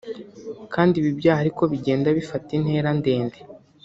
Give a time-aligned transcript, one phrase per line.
[0.73, 3.39] kandi ibi byaha ari ko bigenda bifata intera ndende